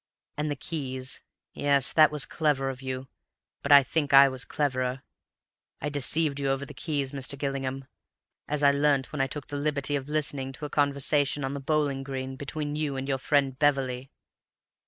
And 0.35 0.49
the 0.49 0.55
keys—yes, 0.55 1.93
that 1.93 2.09
was 2.09 2.25
clever 2.25 2.71
of 2.71 2.81
you, 2.81 3.07
but 3.61 3.71
I 3.71 3.83
think 3.83 4.15
I 4.15 4.29
was 4.29 4.45
cleverer. 4.45 5.03
I 5.79 5.89
deceived 5.89 6.39
you 6.39 6.49
over 6.49 6.65
the 6.65 6.73
keys, 6.73 7.11
Mr. 7.11 7.37
Gillingham, 7.37 7.85
as 8.47 8.63
I 8.63 8.71
learnt 8.71 9.13
when 9.13 9.21
I 9.21 9.27
took 9.27 9.45
the 9.49 9.57
liberty 9.57 9.95
of 9.95 10.09
listening 10.09 10.53
to 10.53 10.65
a 10.65 10.71
conversation 10.71 11.43
on 11.43 11.53
the 11.53 11.59
bowling 11.59 12.01
green 12.01 12.35
between 12.35 12.75
you 12.75 12.97
and 12.97 13.07
your 13.07 13.19
friend 13.19 13.59
Beverley. 13.59 14.09